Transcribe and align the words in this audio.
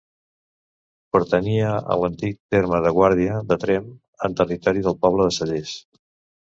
Pertanyia 1.15 1.73
a 1.81 1.99
l'antic 2.05 2.39
terme 2.57 2.81
de 2.87 2.95
Guàrdia 2.97 3.37
de 3.53 3.61
Tremp, 3.67 3.87
en 4.31 4.41
territori 4.43 4.85
del 4.91 5.01
poble 5.07 5.31
de 5.33 5.41
Cellers. 5.41 5.79